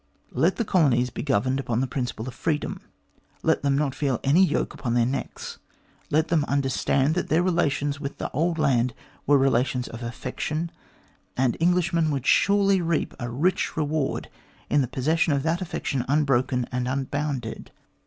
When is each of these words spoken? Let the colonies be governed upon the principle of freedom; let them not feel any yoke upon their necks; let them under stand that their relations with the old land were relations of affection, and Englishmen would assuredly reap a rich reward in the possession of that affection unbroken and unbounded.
Let 0.31 0.55
the 0.55 0.65
colonies 0.65 1.11
be 1.11 1.21
governed 1.21 1.59
upon 1.59 1.79
the 1.79 1.85
principle 1.85 2.27
of 2.27 2.33
freedom; 2.33 2.81
let 3.43 3.61
them 3.61 3.77
not 3.77 3.93
feel 3.93 4.19
any 4.23 4.43
yoke 4.43 4.73
upon 4.73 4.95
their 4.95 5.05
necks; 5.05 5.59
let 6.09 6.29
them 6.29 6.43
under 6.47 6.69
stand 6.69 7.13
that 7.13 7.27
their 7.29 7.43
relations 7.43 7.99
with 7.99 8.17
the 8.17 8.31
old 8.31 8.57
land 8.57 8.95
were 9.27 9.37
relations 9.37 9.87
of 9.87 10.01
affection, 10.01 10.71
and 11.37 11.55
Englishmen 11.61 12.09
would 12.09 12.23
assuredly 12.23 12.81
reap 12.81 13.13
a 13.19 13.29
rich 13.29 13.77
reward 13.77 14.27
in 14.71 14.81
the 14.81 14.87
possession 14.87 15.33
of 15.33 15.43
that 15.43 15.61
affection 15.61 16.03
unbroken 16.07 16.67
and 16.71 16.87
unbounded. 16.87 17.69